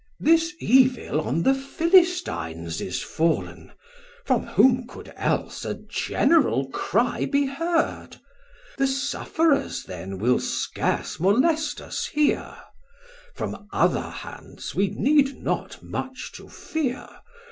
[0.19, 3.71] This evil on the Philistines is fall'n
[4.25, 8.17] From whom could else a general cry be heard?
[8.79, 12.57] The sufferers then will scarce molest us here,
[13.35, 17.07] From other hands we need not much to fear.